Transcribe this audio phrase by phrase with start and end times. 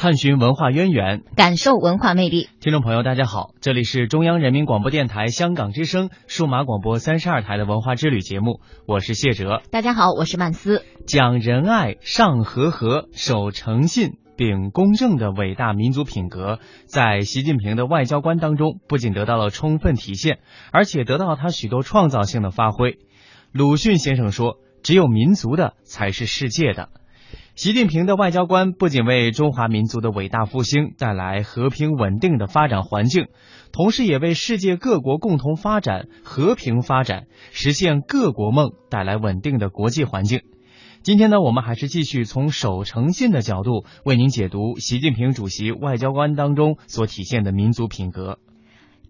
[0.00, 2.48] 探寻文化渊源，感受文化魅力。
[2.58, 9.60] 听众朋友，大家好，这里是中央人民广播电台香港之声数码广播三十二台的文化之旅节目，我是谢哲。
[9.70, 10.82] 大家好，我是曼斯。
[11.06, 20.38] 讲仁爱、尚和和、守诚信、秉公正的伟大民族品格，在习近平的外交官当中，不仅得到了充分体现，
[20.72, 22.96] 而且得到了他许多创造性的发挥。
[23.52, 26.88] 鲁迅先生说：“只有民族的，才是世界的。”
[27.60, 33.26] 习近平的外交官不仅为中华民族的伟大复兴带来和平稳定的发展环境，
[33.70, 40.40] 同时也为世界各国共同发展、和平发展、实现各国梦带来稳定的国际环境。
[41.02, 48.38] 今天呢，我们还是继续从守诚信的角度为您解读习近平主席外交官当中所体现的民族品格。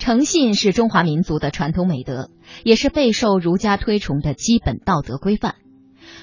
[0.00, 2.30] 诚信是中华民族的传统美德，
[2.64, 5.54] 也是备受儒家推崇的基本道德规范。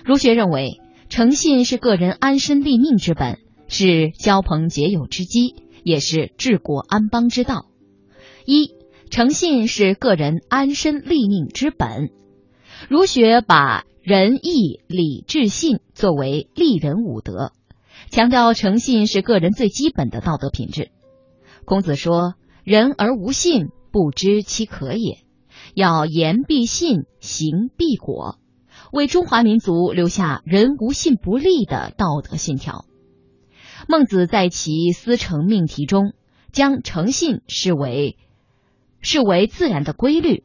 [0.03, 0.81] 儒学认为。
[1.09, 7.65] 诚信是个人安身立命之本，是交朋结友之基，也是治国安邦之道。
[8.45, 8.71] 一，
[9.09, 12.11] 诚信是个人安身立命之本。
[12.89, 17.51] 儒学把仁义礼智信作为立人五德，
[18.11, 20.91] 强调诚信是个人最基本的道德品质。
[21.65, 25.19] 孔子说：“人而无信，不知其可也。
[25.73, 28.37] 要言必信，行必果。”
[28.91, 32.85] 为中华民族留下“人无信不立”的道德信条。
[33.87, 36.13] 孟子在其《思诚命题》中，
[36.51, 38.17] 将诚信视为
[39.01, 40.43] 视为自然的规律，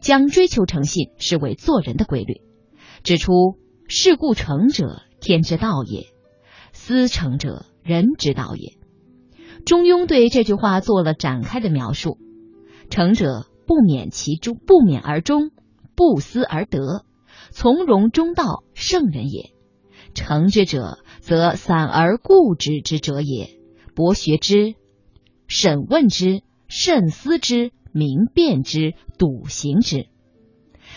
[0.00, 2.40] 将追求诚信视为做人的规律，
[3.02, 3.32] 指出
[3.86, 6.06] “事故诚者，天之道也；
[6.72, 8.78] 思诚者，人之道也。”
[9.66, 12.16] 中庸对这句话做了展开的描述
[12.88, 15.50] ：“诚者，不免其中，不免而终，
[15.94, 17.04] 不思而得。”
[17.50, 19.50] 从容中道，圣人也。
[20.14, 23.58] 诚之者，则散而固执之者也。
[23.94, 24.74] 博学之，
[25.46, 30.06] 审问之，慎思之，明辨之，笃行之。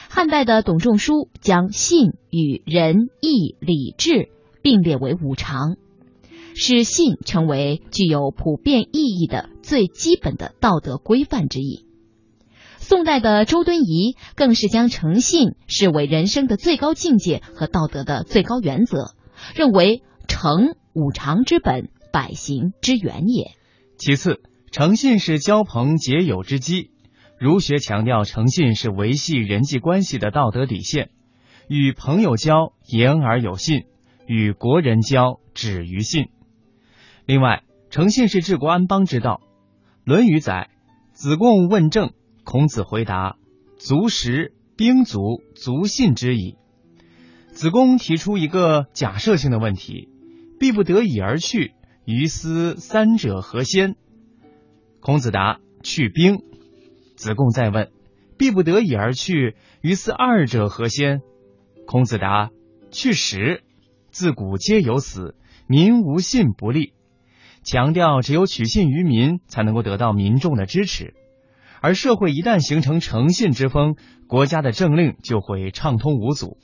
[0.10, 4.30] 汉代的董仲舒将信与仁义礼智
[4.62, 5.76] 并列为五常，
[6.56, 11.86] 使信成为具有普遍意义的最基本的道德规范之一。
[12.84, 19.16] 宋代的周敦颐更是将诚信视为人生的最高境界和道德的最高原则，
[19.56, 23.52] 认为诚五常之本，百行之源也。
[23.98, 26.92] 其次，诚信是交朋结友之基。
[27.40, 31.10] 儒学强调诚信是维系人际关系的道德底线，
[31.70, 33.84] 与朋友交言而有信，
[34.28, 36.26] 与国人交止于信。
[37.26, 39.40] 另外，诚信是治国安邦之道。
[40.04, 40.70] 《论语》载
[41.14, 42.12] ：“子贡问政。”
[42.44, 43.38] 孔子回答
[43.78, 46.58] ：“足食，兵足，足信之矣。”
[47.54, 50.10] 子贡提出一个假设性的问题
[50.60, 51.74] ：“必不得已而去，
[52.06, 53.96] 于斯三者何先？”
[55.00, 56.40] 孔子答：“去兵。”
[57.16, 57.92] 子贡再问
[58.38, 61.22] ：“必不得已而去，于斯二者何先？”
[61.86, 62.50] 孔子答
[62.92, 63.64] ：“去食。”
[64.10, 65.36] 自古皆有死，
[65.68, 66.94] 民无信不立。
[67.64, 71.16] 强调只有取信于民，才能够得到民众的支持。
[71.84, 76.48] 而社会一旦形成诚信之风，国家的政令就会畅通无阻。《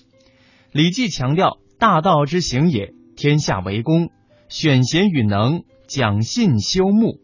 [0.71, 4.11] 礼记》强调“大道之行也，天下为公，
[4.47, 7.19] 选贤与能，讲信修睦。”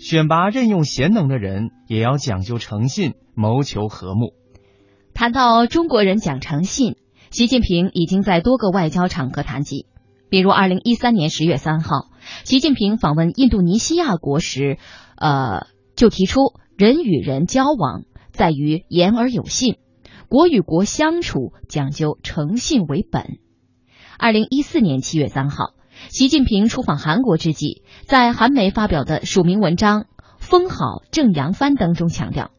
[0.00, 4.32] 选拔任用贤能的人，也要讲究诚信，谋求和睦。
[5.14, 6.96] 谈到中国人讲诚信，
[7.30, 9.86] 习近平已经在多个外交场合谈及，
[10.30, 12.10] 比如二零一三年十月三号，
[12.42, 14.78] 习近平访问印度尼西亚国时，
[15.14, 16.54] 呃，就提出。
[16.80, 19.76] 人与人交往在于言而有信，
[20.30, 23.36] 国与国相处讲究诚信为本。
[24.18, 25.74] 二零一四年七月三号，
[26.08, 30.04] 习近平出访韩国之际，在韩媒发表的署名文章
[30.38, 32.50] 《封好正扬帆》当中强调，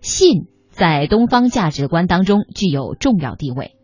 [0.00, 3.76] 信在东方价值观当中具有重要地位，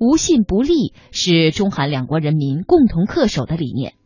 [0.00, 3.96] 无信不立是中韩两国人民共同恪守的理念。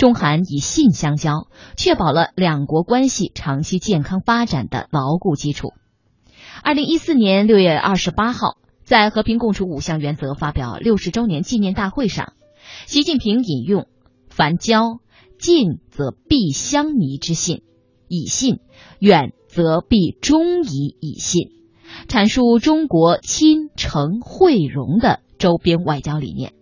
[0.00, 5.74] 中韩以信相交，确保了两国关系长期健康发展的牢固基础。
[6.62, 12.32] 二零一四年六月二十八号，在和平共处五项原则发表六十周年纪念大会上，
[12.86, 13.88] 习近平引用
[14.30, 15.00] “凡交，
[15.38, 17.60] 近则必相弥之信，
[18.08, 18.54] 以信；
[19.00, 21.50] 远则必终以以信”，
[22.08, 26.54] 阐述中国亲诚惠容的周边外交理念。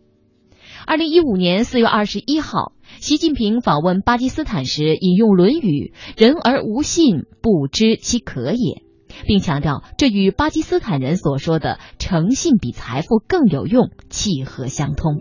[0.89, 2.73] 二零一五年四月二十一号。
[2.99, 8.83] 习近平访问巴基斯坦时，引用《论语》：“人而无信，不知其可也。”
[9.29, 15.21] 并强调这与巴基斯坦人所说的“诚信比财富更有用”契合相通。